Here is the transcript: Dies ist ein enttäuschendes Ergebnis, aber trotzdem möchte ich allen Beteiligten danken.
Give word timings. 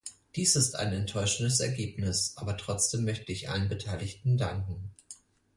Dies 0.35 0.55
ist 0.55 0.75
ein 0.77 0.91
enttäuschendes 0.93 1.59
Ergebnis, 1.59 2.33
aber 2.35 2.57
trotzdem 2.57 3.05
möchte 3.05 3.31
ich 3.31 3.51
allen 3.51 3.69
Beteiligten 3.69 4.35
danken. 4.35 4.95